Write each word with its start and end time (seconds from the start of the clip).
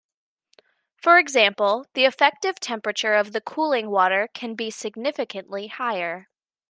For 0.95 1.19
example, 1.19 1.85
the 1.93 2.05
effective 2.05 2.59
temperature 2.59 3.13
of 3.13 3.33
the 3.33 3.41
cooling 3.41 3.91
water 3.91 4.29
can 4.33 4.55
be 4.55 4.71
significantly 4.71 5.67
higher. 5.67 6.27